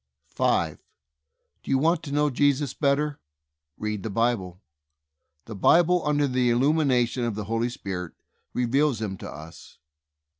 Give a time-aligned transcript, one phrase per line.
[0.29, 0.79] 5.
[1.61, 3.19] Do you want to know Jesus better?
[3.77, 4.59] Read the Bible.
[5.45, 8.13] The Bible, under the il lumination of the Holy Spirit,
[8.51, 9.77] reveals Him to us.